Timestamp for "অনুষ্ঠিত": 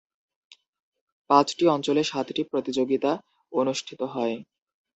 3.51-4.01